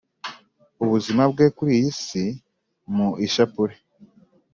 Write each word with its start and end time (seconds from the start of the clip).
ubuzima 0.83 1.23
bwe 1.31 1.45
kuri 1.55 1.71
iyi 1.79 1.91
si, 2.03 2.25
mu 2.95 3.07
ishapule, 3.25 3.75